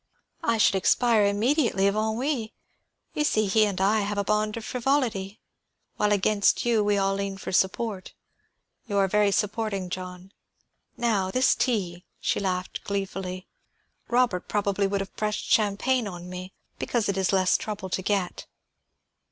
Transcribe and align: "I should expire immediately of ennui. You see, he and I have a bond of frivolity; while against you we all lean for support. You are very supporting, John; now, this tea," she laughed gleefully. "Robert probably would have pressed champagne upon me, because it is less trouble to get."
"I 0.41 0.57
should 0.57 0.73
expire 0.73 1.27
immediately 1.27 1.85
of 1.85 1.93
ennui. 1.95 2.55
You 3.13 3.23
see, 3.23 3.45
he 3.45 3.67
and 3.67 3.79
I 3.79 3.99
have 3.99 4.17
a 4.17 4.23
bond 4.23 4.57
of 4.57 4.65
frivolity; 4.65 5.39
while 5.97 6.11
against 6.11 6.65
you 6.65 6.83
we 6.83 6.97
all 6.97 7.13
lean 7.13 7.37
for 7.37 7.51
support. 7.51 8.15
You 8.87 8.97
are 8.97 9.07
very 9.07 9.29
supporting, 9.31 9.91
John; 9.91 10.31
now, 10.97 11.29
this 11.29 11.53
tea," 11.53 12.03
she 12.19 12.39
laughed 12.39 12.83
gleefully. 12.83 13.45
"Robert 14.07 14.47
probably 14.47 14.87
would 14.87 15.01
have 15.01 15.15
pressed 15.15 15.45
champagne 15.45 16.07
upon 16.07 16.31
me, 16.31 16.51
because 16.79 17.07
it 17.07 17.15
is 17.15 17.31
less 17.31 17.55
trouble 17.55 17.89
to 17.91 18.01
get." 18.01 18.47